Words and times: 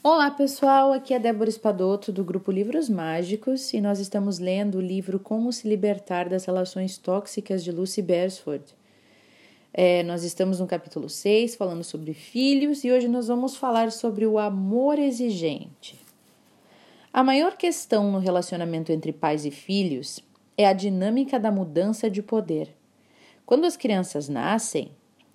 Olá 0.00 0.30
pessoal, 0.30 0.92
aqui 0.92 1.12
é 1.12 1.18
Débora 1.18 1.50
Espadoto 1.50 2.12
do 2.12 2.22
grupo 2.22 2.52
Livros 2.52 2.88
Mágicos 2.88 3.74
e 3.74 3.80
nós 3.80 3.98
estamos 3.98 4.38
lendo 4.38 4.78
o 4.78 4.80
livro 4.80 5.18
Como 5.18 5.52
se 5.52 5.68
Libertar 5.68 6.28
das 6.28 6.44
Relações 6.44 6.96
Tóxicas 6.96 7.64
de 7.64 7.72
Lucy 7.72 8.00
Beresford. 8.00 8.64
É, 9.74 10.04
nós 10.04 10.22
estamos 10.22 10.60
no 10.60 10.68
capítulo 10.68 11.08
6 11.08 11.56
falando 11.56 11.82
sobre 11.82 12.14
filhos 12.14 12.84
e 12.84 12.92
hoje 12.92 13.08
nós 13.08 13.26
vamos 13.26 13.56
falar 13.56 13.90
sobre 13.90 14.24
o 14.24 14.38
amor 14.38 15.00
exigente. 15.00 15.98
A 17.12 17.24
maior 17.24 17.56
questão 17.56 18.12
no 18.12 18.20
relacionamento 18.20 18.92
entre 18.92 19.12
pais 19.12 19.44
e 19.44 19.50
filhos 19.50 20.20
é 20.56 20.64
a 20.64 20.72
dinâmica 20.72 21.40
da 21.40 21.50
mudança 21.50 22.08
de 22.08 22.22
poder. 22.22 22.72
Quando 23.44 23.64
as 23.64 23.76
crianças 23.76 24.28
nascem, 24.28 24.92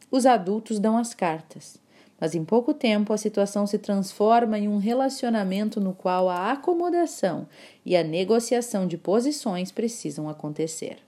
os 0.09 0.25
adultos 0.25 0.79
dão 0.79 0.97
as 0.97 1.13
cartas 1.13 1.82
mas 2.23 2.33
em 2.33 2.45
pouco 2.45 2.73
tempo 2.73 3.11
a 3.11 3.17
situação 3.17 3.67
se 3.67 3.77
transforma 3.77 4.57
em 4.57 4.69
um 4.69 4.77
relacionamento 4.77 5.81
no 5.81 5.93
qual 5.93 6.29
a 6.29 6.53
acomodação 6.53 7.49
e 7.85 7.97
a 7.97 8.01
negociação 8.01 8.87
de 8.87 8.97
posições 8.97 9.73
precisam 9.73 10.29
acontecer. 10.29 10.99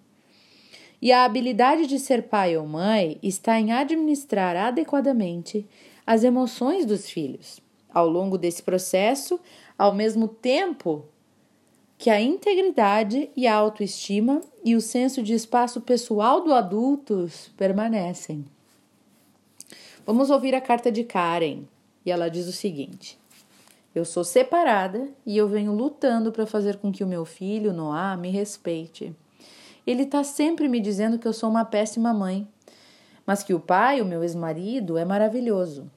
E 1.02 1.14
a 1.14 1.24
habilidade 1.24 1.88
de 1.88 2.00
ser 2.00 2.24
pai 2.24 2.58
ou 2.58 2.68
mãe 2.68 3.18
está 3.24 3.58
em 3.58 3.72
administrar 3.72 4.58
adequadamente 4.58 5.66
as 6.06 6.26
emoções 6.26 6.86
dos 6.86 7.10
filhos. 7.10 7.62
Ao 7.90 8.10
longo 8.10 8.38
desse 8.38 8.62
processo, 8.62 9.40
ao 9.78 9.96
mesmo 9.96 10.28
tempo 10.28 11.06
que 11.98 12.10
a 12.10 12.20
integridade 12.20 13.30
e 13.38 13.48
a 13.48 13.56
autoestima 13.56 14.42
e 14.66 14.76
o 14.76 14.82
senso 14.82 15.24
de 15.24 15.34
espaço 15.34 15.80
pessoal 15.80 16.44
do 16.44 16.54
adultos 16.54 17.54
permanecem. 17.56 18.44
Vamos 20.06 20.30
ouvir 20.30 20.54
a 20.54 20.62
carta 20.62 20.92
de 20.92 21.04
Karen. 21.04 21.64
E 22.06 22.12
ela 22.12 22.30
diz 22.30 22.48
o 22.48 22.52
seguinte: 22.52 23.18
Eu 23.94 24.06
sou 24.06 24.24
separada 24.24 25.10
e 25.26 25.36
eu 25.36 25.48
venho 25.48 25.74
lutando 25.74 26.32
para 26.32 26.46
fazer 26.46 26.78
com 26.78 26.92
que 26.92 27.04
o 27.04 27.08
meu 27.08 27.26
filho, 27.26 27.74
Noah, 27.74 28.16
me 28.16 28.30
respeite. 28.30 29.16
Ele 29.86 30.04
está 30.04 30.24
sempre 30.24 30.68
me 30.68 30.80
dizendo 30.80 31.18
que 31.18 31.28
eu 31.28 31.34
sou 31.34 31.50
uma 31.50 31.66
péssima 31.66 32.14
mãe, 32.14 32.48
mas 33.26 33.42
que 33.42 33.54
o 33.54 33.60
pai, 33.60 34.00
o 34.00 34.06
meu 34.06 34.22
ex-marido, 34.22 34.96
é 34.96 35.04
maravilhoso. 35.04 35.90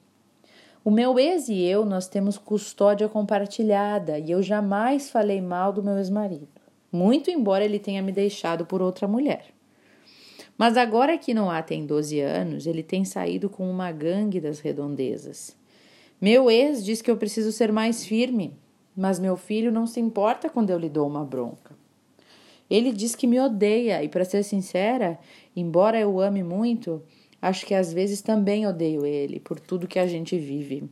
O 0.83 0.89
meu 0.89 1.19
ex 1.19 1.47
e 1.47 1.61
eu, 1.61 1.85
nós 1.85 2.07
temos 2.07 2.35
custódia 2.35 3.07
compartilhada 3.07 4.17
e 4.17 4.31
eu 4.31 4.41
jamais 4.41 5.11
falei 5.11 5.39
mal 5.39 5.71
do 5.71 5.83
meu 5.83 5.97
ex-marido, 5.97 6.47
muito 6.91 7.29
embora 7.29 7.63
ele 7.63 7.77
tenha 7.77 8.01
me 8.01 8.11
deixado 8.11 8.65
por 8.65 8.81
outra 8.81 9.07
mulher. 9.07 9.58
Mas 10.59 10.75
agora 10.75 11.17
que 11.17 11.33
Noah 11.33 11.63
tem 11.63 11.85
12 11.85 12.19
anos, 12.19 12.67
ele 12.67 12.83
tem 12.83 13.05
saído 13.05 13.49
com 13.49 13.71
uma 13.71 13.93
gangue 13.93 14.41
das 14.41 14.59
redondezas. 14.59 15.55
Meu 16.19 16.51
ex 16.51 16.83
diz 16.83 17.01
que 17.01 17.09
eu 17.09 17.15
preciso 17.15 17.49
ser 17.53 17.71
mais 17.71 18.05
firme, 18.05 18.53
mas 18.93 19.19
meu 19.19 19.37
filho 19.37 19.71
não 19.71 19.87
se 19.87 20.01
importa 20.01 20.49
quando 20.49 20.69
eu 20.69 20.77
lhe 20.77 20.89
dou 20.89 21.07
uma 21.07 21.23
bronca. 21.23 21.73
Ele 22.69 22.91
diz 22.91 23.15
que 23.15 23.25
me 23.25 23.39
odeia 23.39 24.03
e, 24.03 24.09
para 24.09 24.25
ser 24.25 24.43
sincera, 24.43 25.17
embora 25.55 25.97
eu 25.97 26.19
ame 26.19 26.43
muito, 26.43 27.01
acho 27.41 27.65
que 27.65 27.73
às 27.73 27.93
vezes 27.93 28.21
também 28.21 28.67
odeio 28.67 29.05
ele 29.05 29.39
por 29.39 29.61
tudo 29.61 29.87
que 29.87 29.97
a 29.97 30.07
gente 30.07 30.37
vive. 30.37 30.89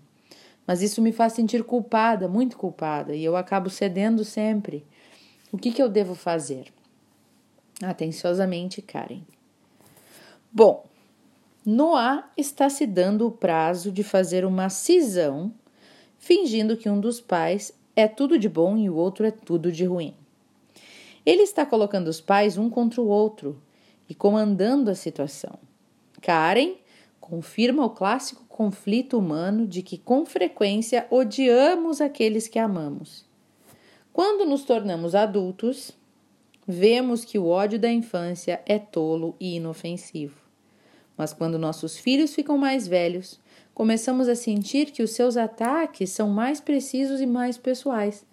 Mas 0.66 0.82
isso 0.82 1.02
me 1.02 1.12
faz 1.12 1.34
sentir 1.34 1.62
culpada, 1.66 2.30
muito 2.30 2.58
culpada, 2.58 3.14
e 3.14 3.22
eu 3.22 3.36
acabo 3.36 3.70
cedendo 3.70 4.24
sempre. 4.24 4.86
O 5.52 5.58
que, 5.58 5.74
que 5.74 5.84
eu 5.84 5.90
devo 5.90 6.16
fazer? 6.16 6.68
Atenciosamente, 7.84 8.82
Karen. 8.82 9.24
Bom, 10.60 10.88
Noah 11.64 12.32
está 12.36 12.68
se 12.68 12.88
dando 12.88 13.28
o 13.28 13.32
prazo 13.32 13.92
de 13.92 14.02
fazer 14.02 14.44
uma 14.44 14.70
cisão, 14.70 15.54
fingindo 16.18 16.76
que 16.76 16.90
um 16.90 17.00
dos 17.00 17.22
pais 17.22 17.72
é 17.96 18.08
tudo 18.08 18.40
de 18.40 18.50
bom 18.50 18.76
e 18.76 18.90
o 18.90 18.96
outro 18.96 19.24
é 19.24 19.30
tudo 19.30 19.72
de 19.72 19.86
ruim. 19.86 20.16
Ele 21.24 21.44
está 21.44 21.64
colocando 21.64 22.08
os 22.08 22.20
pais 22.20 22.58
um 22.58 22.72
contra 22.72 23.00
o 23.00 23.06
outro 23.06 23.62
e 24.10 24.16
comandando 24.16 24.90
a 24.90 24.96
situação. 24.96 25.60
Karen 26.24 26.74
confirma 27.22 27.86
o 27.86 27.92
clássico 27.92 28.44
conflito 28.50 29.20
humano 29.20 29.68
de 29.68 29.84
que 29.84 29.96
com 29.96 30.26
frequência 30.26 31.06
odiamos 31.12 32.02
aqueles 32.02 32.48
que 32.48 32.58
amamos. 32.58 33.28
Quando 34.12 34.44
nos 34.44 34.64
tornamos 34.64 35.14
adultos, 35.14 35.92
vemos 36.68 37.24
que 37.24 37.38
o 37.38 37.46
ódio 37.46 37.78
da 37.78 37.92
infância 37.92 38.60
é 38.66 38.80
tolo 38.80 39.36
e 39.40 39.58
inofensivo. 39.58 40.47
Mas 41.18 41.34
quando 41.34 41.58
nossos 41.58 41.98
filhos 41.98 42.36
ficam 42.36 42.58
mais 42.58 42.88
velhos, 42.88 43.40
começamos 43.74 44.30
a 44.30 44.36
sentir 44.36 44.92
que 44.92 45.02
os 45.02 45.12
seus 45.12 45.36
ataques 45.36 46.12
são 46.12 46.30
mais 46.30 46.62
precisos 46.62 47.20
e 47.20 47.26
mais 47.26 47.58
pessoais. 47.58 48.26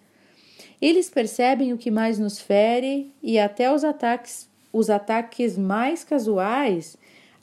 Eles 0.81 1.09
percebem 1.09 1.73
o 1.73 1.77
que 1.77 1.89
mais 1.89 2.19
nos 2.19 2.39
fere 2.39 3.11
e 3.23 3.39
até 3.39 3.73
os 3.73 3.83
ataques, 3.83 4.49
os 4.71 4.89
ataques 4.89 5.57
mais 5.57 6.03
casuais 6.03 6.95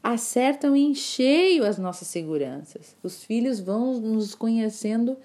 acertam 0.03 0.77
em 0.77 0.95
cheio 0.95 1.65
as 1.65 1.79
nossas 1.79 2.09
seguranças. 2.09 2.97
Os 3.03 3.25
filhos 3.25 3.61
vão 3.61 3.99
nos 4.01 4.35
conhecendo 4.35 5.17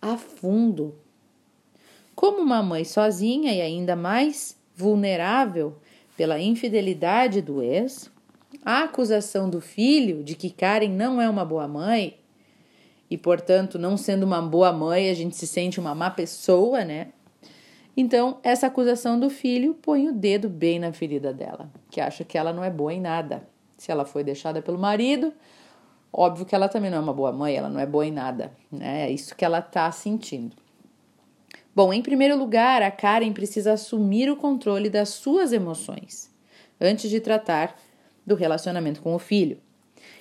a 0.00 0.16
fundo. 0.16 0.94
Como 2.14 2.40
uma 2.40 2.62
mãe 2.62 2.84
sozinha 2.84 3.52
e 3.52 3.60
ainda 3.60 3.94
mais 3.94 4.56
vulnerável 4.74 5.76
pela 6.16 6.40
infidelidade 6.40 7.42
do 7.42 7.62
ex, 7.62 8.10
a 8.66 8.82
acusação 8.82 9.48
do 9.48 9.60
filho 9.60 10.24
de 10.24 10.34
que 10.34 10.50
Karen 10.50 10.88
não 10.88 11.22
é 11.22 11.30
uma 11.30 11.44
boa 11.44 11.68
mãe 11.68 12.18
e, 13.08 13.16
portanto, 13.16 13.78
não 13.78 13.96
sendo 13.96 14.24
uma 14.24 14.42
boa 14.42 14.72
mãe, 14.72 15.08
a 15.08 15.14
gente 15.14 15.36
se 15.36 15.46
sente 15.46 15.78
uma 15.78 15.94
má 15.94 16.10
pessoa, 16.10 16.84
né? 16.84 17.12
Então, 17.96 18.38
essa 18.42 18.66
acusação 18.66 19.20
do 19.20 19.30
filho 19.30 19.72
põe 19.72 20.08
o 20.08 20.12
dedo 20.12 20.48
bem 20.48 20.80
na 20.80 20.92
ferida 20.92 21.32
dela, 21.32 21.70
que 21.88 22.00
acha 22.00 22.24
que 22.24 22.36
ela 22.36 22.52
não 22.52 22.64
é 22.64 22.68
boa 22.68 22.92
em 22.92 23.00
nada. 23.00 23.48
Se 23.78 23.92
ela 23.92 24.04
foi 24.04 24.24
deixada 24.24 24.60
pelo 24.60 24.78
marido, 24.78 25.32
óbvio 26.12 26.44
que 26.44 26.54
ela 26.54 26.68
também 26.68 26.90
não 26.90 26.98
é 26.98 27.00
uma 27.00 27.14
boa 27.14 27.30
mãe, 27.30 27.54
ela 27.54 27.68
não 27.68 27.78
é 27.78 27.86
boa 27.86 28.04
em 28.04 28.10
nada, 28.10 28.50
né? 28.72 29.06
É 29.06 29.12
isso 29.12 29.36
que 29.36 29.44
ela 29.44 29.62
tá 29.62 29.92
sentindo. 29.92 30.56
Bom, 31.72 31.92
em 31.92 32.02
primeiro 32.02 32.36
lugar, 32.36 32.82
a 32.82 32.90
Karen 32.90 33.32
precisa 33.32 33.74
assumir 33.74 34.28
o 34.28 34.36
controle 34.36 34.90
das 34.90 35.10
suas 35.10 35.52
emoções 35.52 36.34
antes 36.80 37.08
de 37.08 37.20
tratar 37.20 37.76
do 38.26 38.34
relacionamento 38.34 39.00
com 39.00 39.14
o 39.14 39.18
filho. 39.18 39.58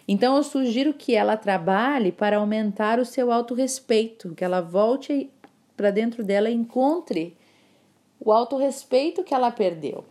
Então 0.07 0.37
eu 0.37 0.43
sugiro 0.43 0.93
que 0.93 1.15
ela 1.15 1.35
trabalhe 1.35 2.11
para 2.11 2.37
aumentar 2.37 2.99
o 2.99 3.05
seu 3.05 3.31
autorrespeito, 3.31 4.35
que 4.35 4.43
ela 4.43 4.61
volte 4.61 5.29
para 5.75 5.91
dentro 5.91 6.23
dela 6.23 6.49
e 6.49 6.53
encontre 6.53 7.35
o 8.19 8.31
autorrespeito 8.31 9.23
que 9.23 9.33
ela 9.33 9.51
perdeu. 9.51 10.05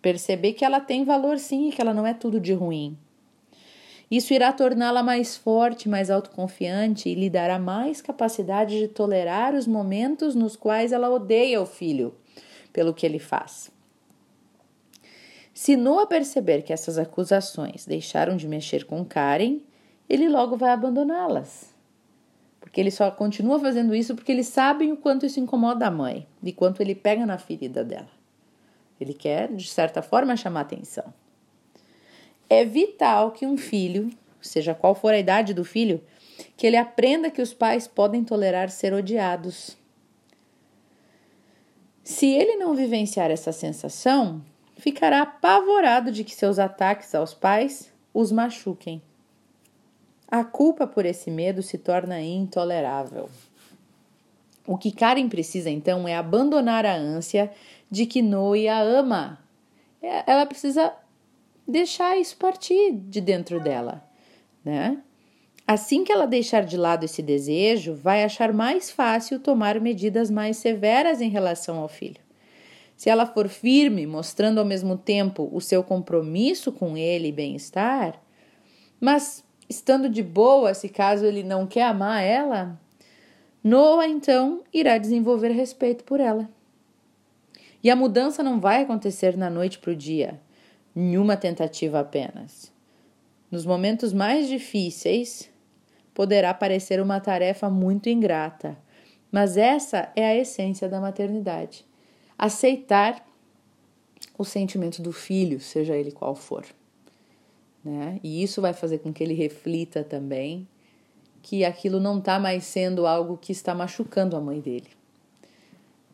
Perceber 0.00 0.54
que 0.54 0.64
ela 0.64 0.80
tem 0.80 1.04
valor 1.04 1.38
sim 1.38 1.68
e 1.68 1.72
que 1.72 1.80
ela 1.80 1.92
não 1.92 2.06
é 2.06 2.14
tudo 2.14 2.40
de 2.40 2.52
ruim. 2.52 2.96
Isso 4.10 4.32
irá 4.32 4.52
torná-la 4.52 5.02
mais 5.02 5.36
forte, 5.36 5.88
mais 5.88 6.10
autoconfiante 6.10 7.08
e 7.08 7.14
lhe 7.14 7.28
dará 7.28 7.58
mais 7.58 8.00
capacidade 8.00 8.78
de 8.78 8.88
tolerar 8.88 9.52
os 9.52 9.66
momentos 9.66 10.34
nos 10.34 10.54
quais 10.54 10.92
ela 10.92 11.10
odeia 11.10 11.60
o 11.60 11.66
filho 11.66 12.14
pelo 12.72 12.94
que 12.94 13.04
ele 13.04 13.18
faz. 13.18 13.75
Se 15.56 15.74
Noah 15.74 16.06
perceber 16.06 16.60
que 16.60 16.70
essas 16.70 16.98
acusações 16.98 17.86
deixaram 17.86 18.36
de 18.36 18.46
mexer 18.46 18.84
com 18.84 19.02
Karen, 19.02 19.60
ele 20.06 20.28
logo 20.28 20.54
vai 20.54 20.68
abandoná-las. 20.68 21.74
Porque 22.60 22.78
ele 22.78 22.90
só 22.90 23.10
continua 23.10 23.58
fazendo 23.58 23.94
isso 23.94 24.14
porque 24.14 24.30
ele 24.30 24.44
sabe 24.44 24.92
o 24.92 24.98
quanto 24.98 25.24
isso 25.24 25.40
incomoda 25.40 25.86
a 25.86 25.90
mãe 25.90 26.26
e 26.42 26.52
quanto 26.52 26.82
ele 26.82 26.94
pega 26.94 27.24
na 27.24 27.38
ferida 27.38 27.82
dela. 27.82 28.10
Ele 29.00 29.14
quer, 29.14 29.50
de 29.50 29.66
certa 29.66 30.02
forma, 30.02 30.36
chamar 30.36 30.60
atenção. 30.60 31.10
É 32.50 32.62
vital 32.62 33.30
que 33.30 33.46
um 33.46 33.56
filho, 33.56 34.10
seja 34.42 34.74
qual 34.74 34.94
for 34.94 35.14
a 35.14 35.18
idade 35.18 35.54
do 35.54 35.64
filho, 35.64 36.02
que 36.54 36.66
ele 36.66 36.76
aprenda 36.76 37.30
que 37.30 37.40
os 37.40 37.54
pais 37.54 37.88
podem 37.88 38.22
tolerar 38.22 38.68
ser 38.68 38.92
odiados. 38.92 39.74
Se 42.04 42.26
ele 42.26 42.56
não 42.56 42.74
vivenciar 42.74 43.30
essa 43.30 43.52
sensação, 43.52 44.44
ficará 44.86 45.22
apavorado 45.22 46.12
de 46.12 46.22
que 46.22 46.32
seus 46.32 46.60
ataques 46.60 47.12
aos 47.12 47.34
pais 47.34 47.92
os 48.14 48.30
machuquem. 48.30 49.02
A 50.30 50.44
culpa 50.44 50.86
por 50.86 51.04
esse 51.04 51.28
medo 51.28 51.60
se 51.60 51.76
torna 51.76 52.20
intolerável. 52.20 53.28
O 54.64 54.78
que 54.78 54.92
Karen 54.92 55.28
precisa 55.28 55.68
então 55.68 56.06
é 56.06 56.14
abandonar 56.14 56.86
a 56.86 56.94
ânsia 56.94 57.50
de 57.90 58.06
que 58.06 58.22
Noe 58.22 58.68
a 58.68 58.80
ama. 58.80 59.40
É, 60.00 60.22
ela 60.30 60.46
precisa 60.46 60.94
deixar 61.66 62.16
isso 62.16 62.36
partir 62.36 62.92
de 62.92 63.20
dentro 63.20 63.58
dela, 63.58 64.08
né? 64.64 65.02
Assim 65.66 66.04
que 66.04 66.12
ela 66.12 66.28
deixar 66.28 66.64
de 66.64 66.76
lado 66.76 67.02
esse 67.02 67.22
desejo, 67.22 67.92
vai 67.92 68.22
achar 68.22 68.52
mais 68.52 68.88
fácil 68.88 69.40
tomar 69.40 69.80
medidas 69.80 70.30
mais 70.30 70.58
severas 70.58 71.20
em 71.20 71.28
relação 71.28 71.80
ao 71.80 71.88
filho. 71.88 72.25
Se 72.96 73.10
ela 73.10 73.26
for 73.26 73.48
firme, 73.48 74.06
mostrando 74.06 74.58
ao 74.58 74.64
mesmo 74.64 74.96
tempo 74.96 75.48
o 75.52 75.60
seu 75.60 75.84
compromisso 75.84 76.72
com 76.72 76.96
ele 76.96 77.28
e 77.28 77.32
bem-estar, 77.32 78.20
mas 78.98 79.44
estando 79.68 80.08
de 80.08 80.22
boa 80.22 80.72
se 80.72 80.88
caso 80.88 81.26
ele 81.26 81.42
não 81.42 81.66
quer 81.66 81.84
amar 81.84 82.22
ela, 82.22 82.80
Noah 83.62 84.08
então 84.08 84.62
irá 84.72 84.96
desenvolver 84.96 85.50
respeito 85.50 86.04
por 86.04 86.20
ela. 86.20 86.48
E 87.82 87.90
a 87.90 87.96
mudança 87.96 88.42
não 88.42 88.58
vai 88.58 88.82
acontecer 88.82 89.36
na 89.36 89.50
noite 89.50 89.78
para 89.78 89.92
o 89.92 89.96
dia, 89.96 90.40
em 90.94 91.18
uma 91.18 91.36
tentativa 91.36 92.00
apenas. 92.00 92.72
Nos 93.50 93.66
momentos 93.66 94.12
mais 94.12 94.48
difíceis, 94.48 95.50
poderá 96.14 96.54
parecer 96.54 97.00
uma 97.00 97.20
tarefa 97.20 97.68
muito 97.68 98.08
ingrata, 98.08 98.76
mas 99.30 99.56
essa 99.56 100.10
é 100.16 100.24
a 100.24 100.34
essência 100.34 100.88
da 100.88 101.00
maternidade. 101.00 101.84
Aceitar 102.38 103.26
o 104.36 104.44
sentimento 104.44 105.00
do 105.00 105.12
filho, 105.12 105.60
seja 105.60 105.96
ele 105.96 106.12
qual 106.12 106.34
for. 106.34 106.64
Né? 107.84 108.20
E 108.22 108.42
isso 108.42 108.60
vai 108.60 108.72
fazer 108.72 108.98
com 108.98 109.12
que 109.12 109.22
ele 109.22 109.34
reflita 109.34 110.02
também 110.02 110.66
que 111.42 111.64
aquilo 111.64 112.00
não 112.00 112.18
está 112.18 112.40
mais 112.40 112.64
sendo 112.64 113.06
algo 113.06 113.36
que 113.36 113.52
está 113.52 113.72
machucando 113.74 114.36
a 114.36 114.40
mãe 114.40 114.60
dele. 114.60 114.88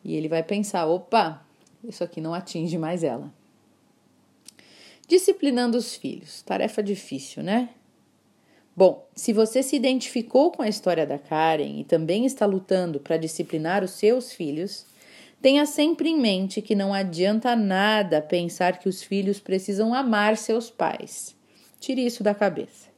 E 0.04 0.14
ele 0.14 0.28
vai 0.28 0.42
pensar: 0.42 0.86
opa, 0.86 1.42
isso 1.82 2.04
aqui 2.04 2.20
não 2.20 2.34
atinge 2.34 2.76
mais 2.76 3.02
ela. 3.02 3.32
Disciplinando 5.08 5.78
os 5.78 5.96
filhos, 5.96 6.42
tarefa 6.42 6.82
difícil, 6.82 7.42
né? 7.42 7.70
Bom, 8.76 9.06
se 9.14 9.32
você 9.32 9.62
se 9.62 9.76
identificou 9.76 10.50
com 10.50 10.62
a 10.62 10.68
história 10.68 11.06
da 11.06 11.18
Karen 11.18 11.80
e 11.80 11.84
também 11.84 12.24
está 12.24 12.46
lutando 12.46 13.00
para 13.00 13.18
disciplinar 13.18 13.84
os 13.84 13.90
seus 13.90 14.32
filhos, 14.32 14.86
tenha 15.42 15.66
sempre 15.66 16.08
em 16.08 16.18
mente 16.18 16.62
que 16.62 16.74
não 16.76 16.94
adianta 16.94 17.56
nada 17.56 18.22
pensar 18.22 18.78
que 18.78 18.88
os 18.88 19.02
filhos 19.02 19.40
precisam 19.40 19.92
amar 19.92 20.36
seus 20.36 20.70
pais. 20.70 21.36
Tire 21.80 22.06
isso 22.06 22.22
da 22.22 22.32
cabeça. 22.32 22.88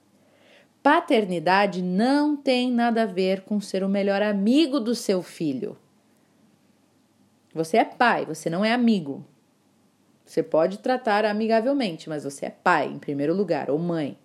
Paternidade 0.83 1.81
não 1.81 2.37
tem 2.37 2.71
nada 2.71 3.05
a 3.05 3.07
ver 3.07 3.41
com 3.41 3.59
ser 3.59 3.83
o 3.83 3.89
melhor 3.89 4.21
amigo 4.21 4.79
do 4.79 4.95
seu 4.95 5.23
filho. 5.23 5.79
Você 7.55 7.79
é 7.79 7.85
pai, 7.85 8.27
você 8.27 8.51
não 8.51 8.63
é 8.63 8.73
amigo. 8.73 9.25
Você 10.27 10.43
pode 10.43 10.79
tratar 10.81 11.25
amigavelmente, 11.25 12.11
mas 12.11 12.25
você 12.25 12.47
é 12.47 12.51
pai, 12.51 12.89
em 12.89 12.99
primeiro 12.99 13.33
lugar, 13.35 13.71
ou 13.71 13.79
mãe. 13.79 14.19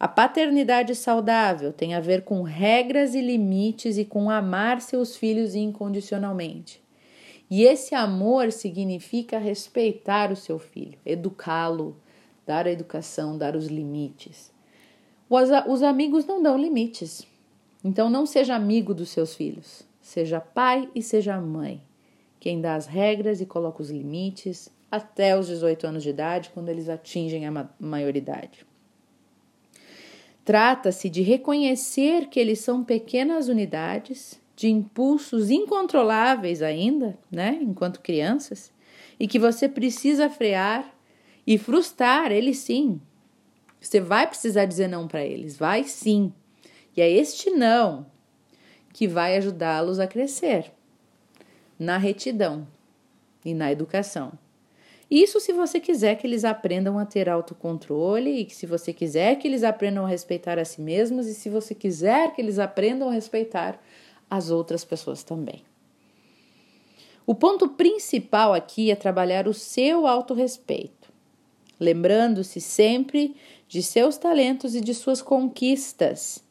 A 0.00 0.08
paternidade 0.08 0.94
saudável 0.96 1.72
tem 1.72 1.94
a 1.94 2.00
ver 2.00 2.22
com 2.22 2.42
regras 2.42 3.14
e 3.14 3.20
limites 3.20 3.96
e 3.96 4.04
com 4.04 4.28
amar 4.28 4.80
seus 4.80 5.16
filhos 5.16 5.54
incondicionalmente. 5.54 6.87
E 7.50 7.64
esse 7.64 7.94
amor 7.94 8.52
significa 8.52 9.38
respeitar 9.38 10.30
o 10.30 10.36
seu 10.36 10.58
filho, 10.58 10.98
educá-lo, 11.04 11.96
dar 12.46 12.66
a 12.66 12.70
educação, 12.70 13.38
dar 13.38 13.56
os 13.56 13.66
limites. 13.66 14.52
Os, 15.30 15.48
os 15.66 15.82
amigos 15.82 16.26
não 16.26 16.42
dão 16.42 16.58
limites. 16.58 17.26
Então 17.82 18.10
não 18.10 18.26
seja 18.26 18.54
amigo 18.54 18.94
dos 18.94 19.08
seus 19.10 19.34
filhos. 19.34 19.82
Seja 20.00 20.40
pai 20.40 20.88
e 20.94 21.02
seja 21.02 21.40
mãe. 21.40 21.82
Quem 22.40 22.60
dá 22.60 22.74
as 22.74 22.86
regras 22.86 23.40
e 23.40 23.46
coloca 23.46 23.82
os 23.82 23.90
limites 23.90 24.70
até 24.90 25.38
os 25.38 25.46
18 25.46 25.86
anos 25.86 26.02
de 26.02 26.10
idade, 26.10 26.50
quando 26.50 26.68
eles 26.68 26.88
atingem 26.88 27.46
a 27.46 27.68
maioridade. 27.78 28.66
Trata-se 30.44 31.10
de 31.10 31.20
reconhecer 31.20 32.28
que 32.28 32.40
eles 32.40 32.60
são 32.60 32.82
pequenas 32.82 33.48
unidades 33.48 34.40
de 34.58 34.68
impulsos 34.68 35.50
incontroláveis 35.50 36.62
ainda, 36.62 37.16
né, 37.30 37.60
enquanto 37.62 38.00
crianças, 38.00 38.72
e 39.18 39.28
que 39.28 39.38
você 39.38 39.68
precisa 39.68 40.28
frear 40.28 40.92
e 41.46 41.56
frustrar 41.56 42.32
eles 42.32 42.58
sim. 42.58 43.00
Você 43.80 44.00
vai 44.00 44.26
precisar 44.26 44.64
dizer 44.64 44.88
não 44.88 45.06
para 45.06 45.24
eles, 45.24 45.56
vai 45.56 45.84
sim. 45.84 46.32
E 46.96 47.00
é 47.00 47.08
este 47.08 47.50
não 47.50 48.04
que 48.92 49.06
vai 49.06 49.36
ajudá-los 49.36 50.00
a 50.00 50.08
crescer 50.08 50.72
na 51.78 51.96
retidão 51.96 52.66
e 53.44 53.54
na 53.54 53.70
educação. 53.70 54.32
Isso 55.08 55.38
se 55.38 55.52
você 55.52 55.78
quiser 55.78 56.16
que 56.16 56.26
eles 56.26 56.44
aprendam 56.44 56.98
a 56.98 57.06
ter 57.06 57.28
autocontrole 57.28 58.40
e 58.40 58.44
que 58.44 58.56
se 58.56 58.66
você 58.66 58.92
quiser 58.92 59.36
que 59.36 59.46
eles 59.46 59.62
aprendam 59.62 60.04
a 60.04 60.08
respeitar 60.08 60.58
a 60.58 60.64
si 60.64 60.80
mesmos 60.80 61.28
e 61.28 61.34
se 61.34 61.48
você 61.48 61.76
quiser 61.76 62.34
que 62.34 62.42
eles 62.42 62.58
aprendam 62.58 63.08
a 63.08 63.12
respeitar 63.12 63.80
as 64.30 64.50
outras 64.50 64.84
pessoas 64.84 65.22
também. 65.22 65.62
O 67.26 67.34
ponto 67.34 67.68
principal 67.68 68.54
aqui 68.54 68.90
é 68.90 68.96
trabalhar 68.96 69.46
o 69.46 69.52
seu 69.52 70.06
autorrespeito, 70.06 71.12
lembrando-se 71.78 72.60
sempre 72.60 73.36
de 73.68 73.82
seus 73.82 74.16
talentos 74.16 74.74
e 74.74 74.80
de 74.80 74.94
suas 74.94 75.20
conquistas, 75.20 76.42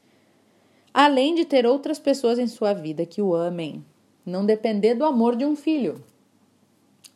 além 0.94 1.34
de 1.34 1.46
ter 1.46 1.66
outras 1.66 1.98
pessoas 1.98 2.38
em 2.38 2.48
sua 2.48 2.74
vida 2.74 3.06
que 3.06 3.22
o 3.22 3.34
amem, 3.34 3.84
não 4.24 4.46
depender 4.46 4.94
do 4.94 5.04
amor 5.04 5.36
de 5.36 5.46
um 5.46 5.56
filho. 5.56 6.04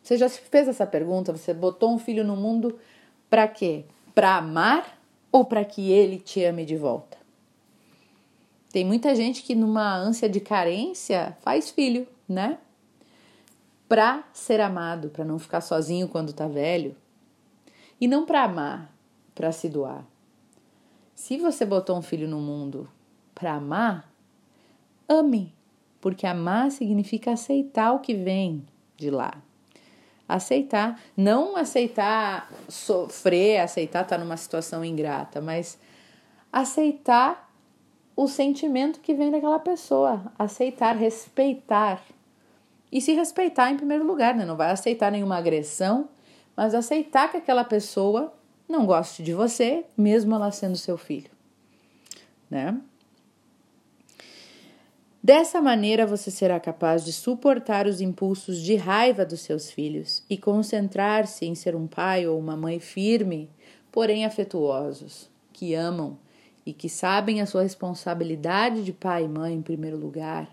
Você 0.02 0.16
já 0.16 0.28
fez 0.28 0.66
essa 0.66 0.84
pergunta? 0.84 1.32
Você 1.32 1.54
botou 1.54 1.92
um 1.94 1.98
filho 1.98 2.24
no 2.24 2.34
mundo 2.34 2.76
para 3.30 3.46
quê? 3.46 3.84
Para 4.12 4.36
amar 4.36 5.00
ou 5.30 5.44
para 5.44 5.64
que 5.64 5.92
ele 5.92 6.18
te 6.18 6.44
ame 6.44 6.64
de 6.64 6.76
volta? 6.76 7.21
Tem 8.72 8.84
muita 8.84 9.14
gente 9.14 9.42
que, 9.42 9.54
numa 9.54 9.94
ânsia 9.94 10.28
de 10.28 10.40
carência, 10.40 11.36
faz 11.42 11.70
filho, 11.70 12.08
né? 12.26 12.58
Para 13.86 14.24
ser 14.32 14.60
amado, 14.60 15.10
para 15.10 15.24
não 15.24 15.38
ficar 15.38 15.60
sozinho 15.60 16.08
quando 16.08 16.32
tá 16.32 16.48
velho. 16.48 16.96
E 18.00 18.08
não 18.08 18.24
para 18.24 18.44
amar, 18.44 18.90
para 19.34 19.52
se 19.52 19.68
doar. 19.68 20.04
Se 21.14 21.36
você 21.36 21.66
botou 21.66 21.96
um 21.98 22.02
filho 22.02 22.26
no 22.26 22.40
mundo 22.40 22.88
para 23.34 23.52
amar, 23.52 24.10
ame, 25.06 25.54
porque 26.00 26.26
amar 26.26 26.70
significa 26.70 27.32
aceitar 27.32 27.92
o 27.92 28.00
que 28.00 28.14
vem 28.14 28.66
de 28.96 29.10
lá 29.10 29.42
aceitar, 30.34 31.00
não 31.16 31.56
aceitar 31.56 32.50
sofrer, 32.68 33.60
aceitar 33.60 34.02
estar 34.02 34.18
numa 34.18 34.36
situação 34.36 34.84
ingrata, 34.84 35.40
mas 35.40 35.78
aceitar 36.52 37.51
o 38.16 38.26
sentimento 38.28 39.00
que 39.00 39.14
vem 39.14 39.30
daquela 39.30 39.58
pessoa, 39.58 40.32
aceitar, 40.38 40.96
respeitar. 40.96 42.02
E 42.90 43.00
se 43.00 43.12
respeitar 43.12 43.70
em 43.70 43.76
primeiro 43.76 44.06
lugar, 44.06 44.34
né? 44.34 44.44
Não 44.44 44.56
vai 44.56 44.70
aceitar 44.70 45.10
nenhuma 45.10 45.38
agressão, 45.38 46.08
mas 46.56 46.74
aceitar 46.74 47.30
que 47.30 47.38
aquela 47.38 47.64
pessoa 47.64 48.32
não 48.68 48.86
goste 48.86 49.22
de 49.22 49.32
você, 49.32 49.84
mesmo 49.96 50.34
ela 50.34 50.50
sendo 50.50 50.76
seu 50.76 50.98
filho, 50.98 51.30
né? 52.50 52.80
Dessa 55.24 55.62
maneira, 55.62 56.04
você 56.04 56.32
será 56.32 56.58
capaz 56.58 57.04
de 57.04 57.12
suportar 57.12 57.86
os 57.86 58.00
impulsos 58.00 58.60
de 58.60 58.74
raiva 58.74 59.24
dos 59.24 59.40
seus 59.40 59.70
filhos 59.70 60.24
e 60.28 60.36
concentrar-se 60.36 61.46
em 61.46 61.54
ser 61.54 61.76
um 61.76 61.86
pai 61.86 62.26
ou 62.26 62.36
uma 62.40 62.56
mãe 62.56 62.80
firme, 62.80 63.48
porém 63.92 64.24
afetuosos, 64.24 65.30
que 65.52 65.74
amam 65.74 66.18
e 66.64 66.72
que 66.72 66.88
sabem 66.88 67.40
a 67.40 67.46
sua 67.46 67.62
responsabilidade 67.62 68.84
de 68.84 68.92
pai 68.92 69.24
e 69.24 69.28
mãe 69.28 69.54
em 69.54 69.62
primeiro 69.62 69.96
lugar, 69.96 70.48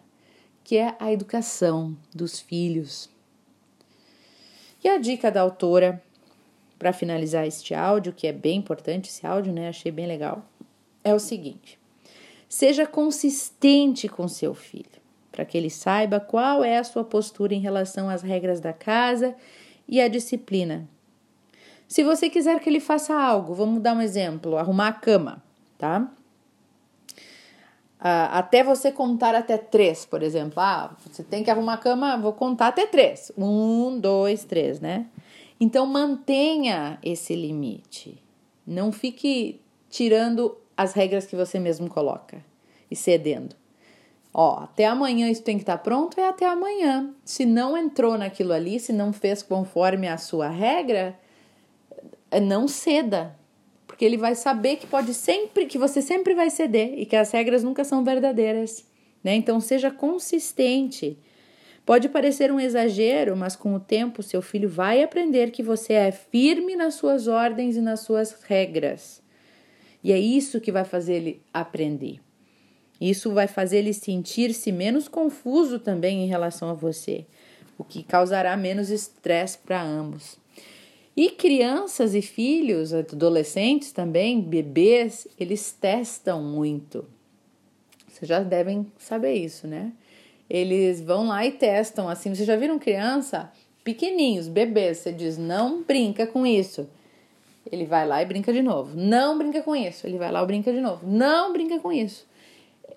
que 0.63 0.77
é 0.77 0.95
a 0.99 1.11
educação 1.11 1.95
dos 2.13 2.39
filhos. 2.39 3.09
E 4.83 4.87
a 4.87 4.97
dica 4.97 5.31
da 5.31 5.41
autora, 5.41 6.01
para 6.77 6.93
finalizar 6.93 7.45
este 7.45 7.73
áudio, 7.73 8.13
que 8.13 8.25
é 8.25 8.31
bem 8.31 8.57
importante 8.57 9.09
esse 9.09 9.25
áudio, 9.27 9.51
né? 9.51 9.69
Achei 9.69 9.91
bem 9.91 10.07
legal, 10.07 10.45
é 11.03 11.13
o 11.13 11.19
seguinte 11.19 11.79
Seja 12.49 12.87
consistente 12.87 14.09
com 14.09 14.27
seu 14.27 14.55
filho, 14.55 14.99
para 15.31 15.45
que 15.45 15.55
ele 15.55 15.69
saiba 15.69 16.19
qual 16.19 16.63
é 16.63 16.79
a 16.79 16.83
sua 16.83 17.03
postura 17.03 17.53
em 17.53 17.59
relação 17.59 18.09
às 18.09 18.23
regras 18.23 18.59
da 18.59 18.73
casa 18.73 19.35
e 19.87 20.01
à 20.01 20.07
disciplina. 20.07 20.89
Se 21.87 22.03
você 22.03 22.27
quiser 22.27 22.59
que 22.59 22.67
ele 22.67 22.79
faça 22.79 23.13
algo, 23.13 23.53
vamos 23.53 23.79
dar 23.83 23.95
um 23.95 24.01
exemplo: 24.01 24.57
arrumar 24.57 24.87
a 24.87 24.93
cama, 24.93 25.43
tá? 25.79 26.11
Ah, 27.99 28.37
até 28.37 28.63
você 28.63 28.91
contar 28.91 29.33
até 29.33 29.57
três, 29.57 30.05
por 30.05 30.21
exemplo. 30.21 30.59
Ah, 30.59 30.95
você 31.03 31.23
tem 31.23 31.43
que 31.43 31.49
arrumar 31.49 31.73
a 31.73 31.77
cama, 31.77 32.17
vou 32.17 32.33
contar 32.33 32.67
até 32.67 32.85
três. 32.85 33.31
Um, 33.37 33.99
dois, 33.99 34.43
três, 34.43 34.79
né? 34.79 35.07
Então 35.59 35.85
mantenha 35.87 36.99
esse 37.01 37.35
limite. 37.35 38.21
Não 38.65 38.91
fique 38.91 39.59
tirando 39.89 40.55
as 40.77 40.93
regras 40.93 41.25
que 41.25 41.35
você 41.35 41.59
mesmo 41.59 41.89
coloca 41.89 42.43
e 42.89 42.95
cedendo. 42.95 43.55
Ó, 44.33 44.59
até 44.63 44.85
amanhã 44.85 45.29
isso 45.29 45.43
tem 45.43 45.57
que 45.57 45.63
estar 45.63 45.77
tá 45.77 45.83
pronto, 45.83 46.19
é 46.19 46.27
até 46.27 46.45
amanhã. 46.45 47.13
Se 47.25 47.45
não 47.45 47.77
entrou 47.77 48.17
naquilo 48.17 48.53
ali, 48.53 48.79
se 48.79 48.93
não 48.93 49.11
fez 49.11 49.41
conforme 49.41 50.07
a 50.07 50.17
sua 50.17 50.47
regra, 50.47 51.19
não 52.41 52.67
ceda. 52.67 53.35
Porque 53.99 54.05
ele 54.05 54.15
vai 54.15 54.33
saber 54.33 54.77
que 54.77 54.87
pode 54.87 55.13
sempre, 55.13 55.65
que 55.65 55.77
você 55.77 56.01
sempre 56.01 56.33
vai 56.33 56.49
ceder 56.49 56.97
e 56.97 57.05
que 57.05 57.17
as 57.17 57.31
regras 57.31 57.65
nunca 57.65 57.83
são 57.83 58.01
verdadeiras. 58.01 58.85
Né? 59.21 59.35
Então 59.35 59.59
seja 59.59 59.91
consistente. 59.91 61.17
Pode 61.85 62.07
parecer 62.07 62.49
um 62.49 62.61
exagero, 62.61 63.35
mas 63.35 63.57
com 63.57 63.75
o 63.75 63.79
tempo 63.79 64.23
seu 64.23 64.41
filho 64.41 64.69
vai 64.69 65.03
aprender 65.03 65.51
que 65.51 65.61
você 65.61 65.91
é 65.91 66.13
firme 66.13 66.77
nas 66.77 66.93
suas 66.93 67.27
ordens 67.27 67.75
e 67.75 67.81
nas 67.81 67.99
suas 67.99 68.41
regras. 68.43 69.21
E 70.01 70.13
é 70.13 70.17
isso 70.17 70.61
que 70.61 70.71
vai 70.71 70.85
fazer 70.85 71.15
ele 71.15 71.41
aprender. 71.53 72.21
Isso 73.01 73.33
vai 73.33 73.47
fazer 73.47 73.79
ele 73.79 73.91
sentir-se 73.91 74.71
menos 74.71 75.09
confuso 75.09 75.77
também 75.77 76.23
em 76.23 76.27
relação 76.27 76.69
a 76.69 76.73
você, 76.73 77.25
o 77.77 77.83
que 77.83 78.01
causará 78.01 78.55
menos 78.55 78.89
estresse 78.89 79.57
para 79.57 79.83
ambos. 79.83 80.37
E 81.19 81.31
crianças 81.31 82.15
e 82.15 82.21
filhos, 82.21 82.93
adolescentes 82.93 83.91
também, 83.91 84.39
bebês, 84.39 85.27
eles 85.37 85.69
testam 85.69 86.41
muito. 86.41 87.05
Vocês 88.07 88.29
já 88.29 88.39
devem 88.39 88.89
saber 88.97 89.33
isso, 89.33 89.67
né? 89.67 89.91
Eles 90.49 91.01
vão 91.01 91.27
lá 91.27 91.45
e 91.45 91.51
testam 91.51 92.07
assim. 92.07 92.33
Vocês 92.33 92.47
já 92.47 92.55
viram 92.55 92.79
criança? 92.79 93.51
Pequeninhos, 93.83 94.47
bebês. 94.47 94.99
Você 94.99 95.11
diz, 95.11 95.37
não 95.37 95.83
brinca 95.83 96.25
com 96.25 96.45
isso. 96.45 96.89
Ele 97.69 97.83
vai 97.83 98.07
lá 98.07 98.21
e 98.21 98.25
brinca 98.25 98.53
de 98.53 98.61
novo. 98.61 98.95
Não 98.95 99.37
brinca 99.37 99.61
com 99.61 99.75
isso. 99.75 100.07
Ele 100.07 100.17
vai 100.17 100.31
lá 100.31 100.41
e 100.41 100.45
brinca 100.45 100.71
de 100.71 100.79
novo. 100.79 101.05
Não 101.05 101.51
brinca 101.51 101.79
com 101.79 101.91
isso. 101.91 102.25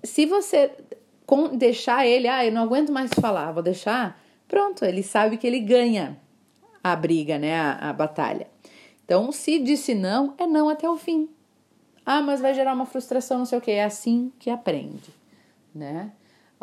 Se 0.05 0.27
você 0.27 0.71
deixar 1.55 2.07
ele, 2.07 2.29
ah, 2.29 2.47
eu 2.47 2.53
não 2.53 2.63
aguento 2.63 2.93
mais 2.93 3.11
falar, 3.13 3.51
vou 3.51 3.65
deixar, 3.65 4.23
pronto, 4.47 4.85
ele 4.85 5.03
sabe 5.03 5.37
que 5.39 5.45
ele 5.45 5.59
ganha 5.59 6.22
a 6.83 6.97
briga, 6.97 7.39
né? 7.39 7.59
A, 7.59 7.91
a 7.91 7.93
batalha. 7.93 8.49
Então, 9.05 9.31
se 9.31 9.59
disse 9.59 9.95
não, 9.95 10.35
é 10.39 10.47
não 10.47 10.69
até 10.69 10.89
o 10.89 10.97
fim. 10.97 11.29
Ah, 12.05 12.23
mas 12.23 12.41
vai 12.41 12.55
gerar 12.55 12.75
uma 12.75 12.87
frustração, 12.87 13.39
não 13.39 13.47
sei 13.47 13.59
o 13.59 13.61
que. 13.61 13.71
É 13.71 13.85
assim 13.85 14.33
que 14.39 14.51
aprende, 14.51 15.11
né? 15.75 16.13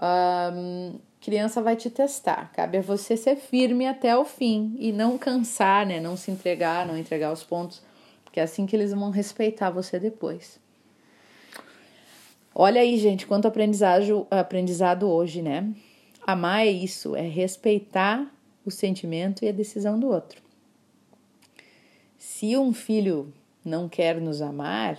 Um, 0.01 0.99
criança 1.21 1.61
vai 1.61 1.75
te 1.75 1.89
testar. 1.89 2.51
Cabe 2.53 2.77
a 2.77 2.81
você 2.81 3.15
ser 3.15 3.35
firme 3.35 3.85
até 3.85 4.17
o 4.17 4.25
fim 4.25 4.75
e 4.79 4.91
não 4.91 5.17
cansar, 5.17 5.85
né? 5.85 5.99
Não 5.99 6.17
se 6.17 6.31
entregar, 6.31 6.85
não 6.85 6.97
entregar 6.97 7.31
os 7.31 7.43
pontos, 7.43 7.81
porque 8.23 8.39
é 8.39 8.43
assim 8.43 8.65
que 8.65 8.75
eles 8.75 8.93
vão 8.93 9.09
respeitar 9.09 9.69
você 9.69 9.99
depois. 9.99 10.59
Olha 12.53 12.81
aí, 12.81 12.97
gente, 12.97 13.25
quanto 13.25 13.47
aprendizado, 13.47 14.27
aprendizado 14.29 15.09
hoje, 15.09 15.41
né? 15.41 15.71
Amar 16.25 16.61
é 16.61 16.71
isso, 16.71 17.15
é 17.15 17.21
respeitar 17.21 18.27
o 18.69 18.71
sentimento 18.71 19.43
e 19.43 19.49
a 19.49 19.51
decisão 19.51 19.99
do 19.99 20.07
outro. 20.07 20.41
Se 22.17 22.55
um 22.55 22.71
filho 22.73 23.33
não 23.65 23.89
quer 23.89 24.21
nos 24.21 24.41
amar, 24.41 24.97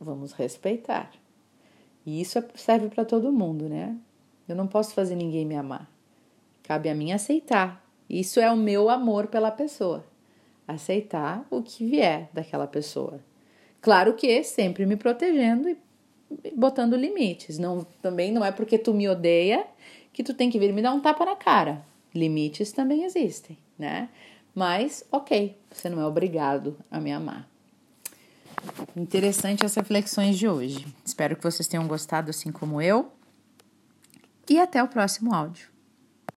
vamos 0.00 0.32
respeitar. 0.32 1.12
E 2.04 2.20
isso 2.20 2.38
é, 2.38 2.44
serve 2.54 2.88
para 2.88 3.04
todo 3.04 3.32
mundo, 3.32 3.68
né? 3.68 3.96
Eu 4.48 4.56
não 4.56 4.66
posso 4.66 4.94
fazer 4.94 5.14
ninguém 5.14 5.44
me 5.44 5.54
amar. 5.54 5.88
Cabe 6.62 6.88
a 6.88 6.94
mim 6.94 7.12
aceitar. 7.12 7.84
Isso 8.08 8.40
é 8.40 8.50
o 8.50 8.56
meu 8.56 8.88
amor 8.88 9.28
pela 9.28 9.50
pessoa. 9.50 10.04
Aceitar 10.66 11.46
o 11.50 11.62
que 11.62 11.86
vier 11.86 12.28
daquela 12.32 12.66
pessoa. 12.66 13.20
Claro 13.80 14.14
que 14.14 14.42
sempre 14.42 14.86
me 14.86 14.96
protegendo 14.96 15.68
e 15.68 15.78
botando 16.54 16.96
limites. 16.96 17.58
Não, 17.58 17.84
também 18.02 18.32
não 18.32 18.44
é 18.44 18.50
porque 18.50 18.78
tu 18.78 18.92
me 18.92 19.08
odeia 19.08 19.66
que 20.12 20.22
tu 20.22 20.34
tem 20.34 20.50
que 20.50 20.58
vir 20.58 20.72
me 20.72 20.82
dar 20.82 20.92
um 20.92 21.00
tapa 21.00 21.24
na 21.24 21.36
cara. 21.36 21.84
Limites 22.14 22.72
também 22.72 23.04
existem, 23.04 23.58
né? 23.78 24.08
Mas, 24.54 25.04
ok, 25.10 25.56
você 25.70 25.88
não 25.88 26.00
é 26.00 26.06
obrigado 26.06 26.76
a 26.90 27.00
me 27.00 27.12
amar. 27.12 27.48
Interessante 28.96 29.64
as 29.64 29.74
reflexões 29.74 30.38
de 30.38 30.48
hoje. 30.48 30.86
Espero 31.04 31.36
que 31.36 31.42
vocês 31.42 31.68
tenham 31.68 31.86
gostado 31.86 32.30
assim 32.30 32.50
como 32.50 32.82
eu. 32.82 33.10
E 34.48 34.58
até 34.58 34.82
o 34.82 34.88
próximo 34.88 35.32
áudio. 35.32 35.68